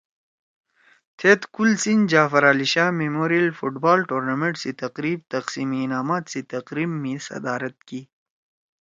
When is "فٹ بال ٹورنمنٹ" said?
3.57-4.55